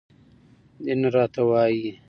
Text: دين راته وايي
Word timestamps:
دين 0.85 1.01
راته 1.13 1.41
وايي 1.49 1.87